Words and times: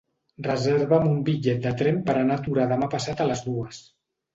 Reserva'm 0.47 1.05
un 1.11 1.21
bitllet 1.29 1.63
de 1.67 1.75
tren 1.85 2.03
per 2.11 2.19
anar 2.25 2.41
a 2.41 2.45
Torà 2.51 2.69
demà 2.77 2.93
passat 2.99 3.27
a 3.29 3.33
les 3.33 3.51
dues. 3.51 3.89